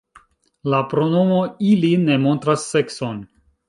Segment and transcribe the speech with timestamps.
[0.75, 1.39] La pronomo
[1.69, 3.27] ili ne montras sekson.